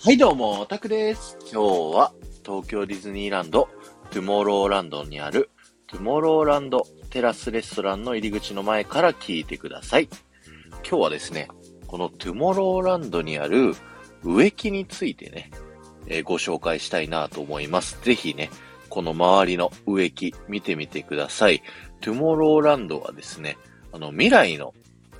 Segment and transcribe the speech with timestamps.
[0.00, 1.36] はいどうも、オタクです。
[1.40, 2.12] 今日は
[2.46, 3.68] 東京ディズニーランド、
[4.12, 5.50] トゥモローランドにある
[5.88, 10.08] トゥモローランドテラスレストランの入り口の前から聞いてください。
[10.88, 11.48] 今日はですね、
[11.88, 13.74] このトゥモローランドにある
[14.22, 15.50] 植木についてね、
[16.06, 18.00] えーご紹介したいなと思います。
[18.04, 18.50] ぜひね、
[18.88, 21.60] この周りの植木見てみてください。
[22.00, 23.58] トゥモローランドはですね、
[23.92, 24.74] あの未来の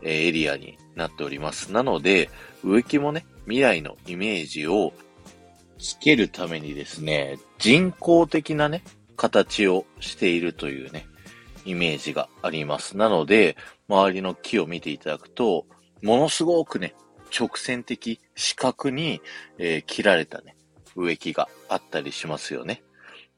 [0.00, 1.72] エリアになっております。
[1.72, 2.30] なので、
[2.64, 4.92] 植木もね、未来のイメージを
[5.78, 8.82] つけるためにですね、人工的なね、
[9.16, 11.06] 形をしているというね、
[11.64, 12.96] イメージがあります。
[12.96, 13.56] なので、
[13.88, 15.66] 周りの木を見ていただくと、
[16.02, 16.94] ものすごくね、
[17.36, 19.20] 直線的、四角に、
[19.58, 20.56] えー切られたね、
[20.94, 22.82] 植木があったりしますよね。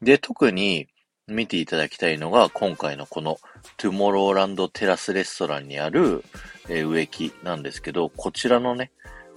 [0.03, 0.89] で、特に
[1.27, 3.39] 見ていただきたいのが、今回のこの
[3.77, 6.25] トゥモローランドテラスレストランにある、
[6.69, 8.91] えー植木なんですけど、こちらのね、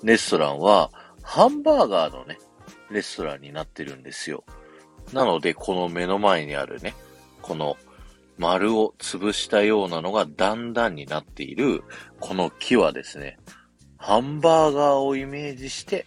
[0.03, 0.91] レストランは、
[1.23, 2.37] ハンバーガーのね、
[2.89, 4.43] レストランになってるんですよ。
[5.13, 6.93] なので、この目の前にあるね、
[7.41, 7.77] この
[8.37, 11.83] 丸を潰したようなのが段々になっている、
[12.19, 13.37] この木はですね、
[13.97, 16.05] ハンバーガーをイメージして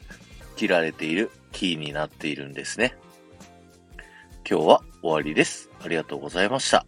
[0.56, 2.96] 切られている木になっているんですね。
[4.48, 5.70] 今日は終わりです。
[5.82, 6.86] ありがとうございました。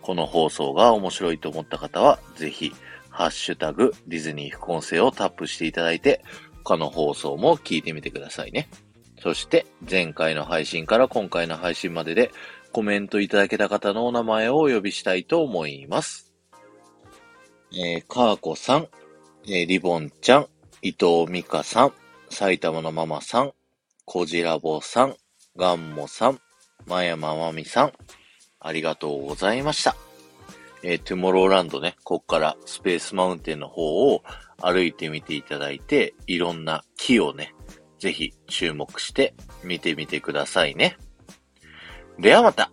[0.00, 2.72] この放送が面白いと思った方は、ぜひ、
[3.12, 6.24] ハッシュタグ、ディズニー副音声をタップしていただいて、
[6.64, 8.68] 他の放送も聞いてみてくださいね。
[9.20, 12.30] そして、前回の配信から今回の配信までで、
[12.72, 16.32] コメントいただけた方のお名前をお呼びしたいと思います。
[17.72, 18.88] えー、かーこさん、
[19.44, 20.46] えー、リボンちゃん、
[20.80, 21.92] 伊藤美香さん、
[22.30, 23.52] 埼玉のママさん、
[24.06, 25.16] こじらぼさん、
[25.56, 26.40] ガンモさん、
[26.86, 27.92] まやままみさん、
[28.58, 29.96] ありがとうございました。
[30.84, 34.22] えー、トゥモローランドね、こっからスペースマウンテンの方を
[34.60, 37.54] 歩いてみていただいて、いろんな木をね、
[37.98, 40.96] ぜひ注目して見てみてくださいね。
[42.18, 42.72] ではまた